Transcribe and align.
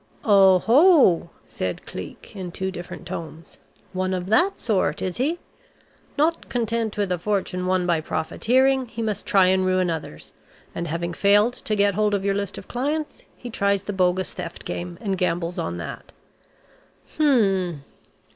"Oho!" 0.25 1.29
said 1.45 1.85
Cleek 1.85 2.35
in 2.35 2.51
two 2.51 2.71
different 2.71 3.05
tones. 3.05 3.59
"One 3.93 4.15
of 4.15 4.31
that 4.31 4.57
sort 4.57 4.99
is 4.99 5.17
he? 5.17 5.37
Not 6.17 6.49
content 6.49 6.97
with 6.97 7.11
a 7.11 7.19
fortune 7.19 7.67
won 7.67 7.85
by 7.85 8.01
profiteering, 8.01 8.87
he 8.87 9.03
must 9.03 9.27
try 9.27 9.45
and 9.45 9.63
ruin 9.63 9.91
others; 9.91 10.33
and 10.73 10.87
having 10.87 11.13
failed 11.13 11.53
to 11.53 11.75
get 11.75 11.93
hold 11.93 12.15
of 12.15 12.25
your 12.25 12.33
list 12.33 12.57
of 12.57 12.67
clients, 12.67 13.25
he 13.37 13.51
tries 13.51 13.83
the 13.83 13.93
bogus 13.93 14.33
theft 14.33 14.65
game, 14.65 14.97
and 14.99 15.19
gambles 15.19 15.59
on 15.59 15.77
that. 15.77 16.11
Hmm! 17.17 17.75